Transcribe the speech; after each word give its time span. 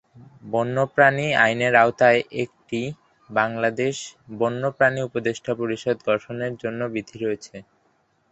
বন্যপ্রাণী 0.45 1.27
আইনের 1.39 1.73
আওতায় 1.75 2.21
একটি 2.43 2.81
"বাংলাদেশ 3.29 3.95
বন্যপ্রাণী 4.39 4.99
উপদেষ্টা 5.03 5.51
পরিষদ" 5.55 5.97
গঠনের 6.07 6.53
জন্য 6.63 6.81
বিধি 6.93 7.17
রয়েছে। 7.19 7.55